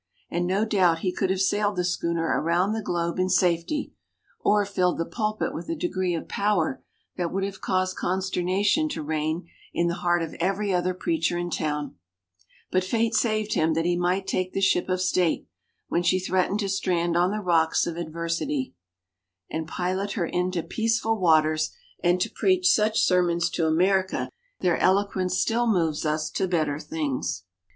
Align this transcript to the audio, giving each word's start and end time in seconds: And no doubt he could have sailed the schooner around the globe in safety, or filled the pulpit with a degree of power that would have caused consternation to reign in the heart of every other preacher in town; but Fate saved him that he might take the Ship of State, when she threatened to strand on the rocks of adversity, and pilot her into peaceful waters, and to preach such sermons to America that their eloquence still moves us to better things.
And 0.31 0.47
no 0.47 0.65
doubt 0.65 1.01
he 1.01 1.11
could 1.11 1.29
have 1.29 1.41
sailed 1.41 1.75
the 1.75 1.83
schooner 1.85 2.23
around 2.25 2.73
the 2.73 2.81
globe 2.81 3.19
in 3.19 3.29
safety, 3.29 3.93
or 4.39 4.65
filled 4.65 4.97
the 4.97 5.05
pulpit 5.05 5.53
with 5.53 5.69
a 5.69 5.75
degree 5.75 6.15
of 6.15 6.27
power 6.27 6.83
that 7.17 7.31
would 7.31 7.43
have 7.43 7.61
caused 7.61 7.97
consternation 7.97 8.89
to 8.89 9.03
reign 9.03 9.47
in 9.75 9.85
the 9.89 9.93
heart 10.01 10.23
of 10.23 10.33
every 10.39 10.73
other 10.73 10.95
preacher 10.95 11.37
in 11.37 11.51
town; 11.51 11.97
but 12.71 12.83
Fate 12.83 13.13
saved 13.13 13.53
him 13.53 13.75
that 13.75 13.85
he 13.85 13.95
might 13.95 14.25
take 14.25 14.53
the 14.53 14.59
Ship 14.59 14.89
of 14.89 15.01
State, 15.01 15.45
when 15.87 16.01
she 16.01 16.19
threatened 16.19 16.61
to 16.61 16.67
strand 16.67 17.15
on 17.15 17.29
the 17.29 17.37
rocks 17.39 17.85
of 17.85 17.95
adversity, 17.95 18.73
and 19.51 19.67
pilot 19.67 20.13
her 20.13 20.25
into 20.25 20.63
peaceful 20.63 21.19
waters, 21.19 21.73
and 22.03 22.19
to 22.21 22.27
preach 22.31 22.71
such 22.73 22.99
sermons 23.03 23.51
to 23.51 23.67
America 23.67 24.17
that 24.31 24.31
their 24.61 24.77
eloquence 24.79 25.37
still 25.37 25.67
moves 25.67 26.07
us 26.07 26.31
to 26.31 26.47
better 26.47 26.79
things. 26.79 27.43